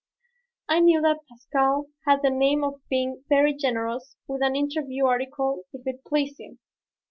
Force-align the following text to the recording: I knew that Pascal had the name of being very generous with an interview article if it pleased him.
I 0.67 0.79
knew 0.79 0.99
that 1.01 1.27
Pascal 1.29 1.85
had 2.07 2.23
the 2.23 2.31
name 2.31 2.63
of 2.63 2.81
being 2.89 3.23
very 3.29 3.53
generous 3.53 4.15
with 4.25 4.41
an 4.41 4.55
interview 4.55 5.05
article 5.05 5.65
if 5.73 5.83
it 5.85 6.03
pleased 6.05 6.39
him. 6.39 6.57